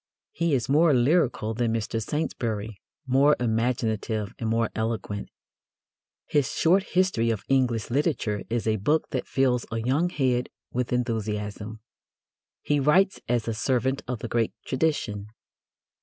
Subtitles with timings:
[0.31, 2.01] He is more lyrical than Mr.
[2.01, 5.29] Saintsbury, more imaginative and more eloquent.
[6.25, 10.91] His short history of English literature is a book that fills a young head with
[10.91, 11.81] enthusiasm.
[12.63, 15.27] He writes as a servant of the great tradition.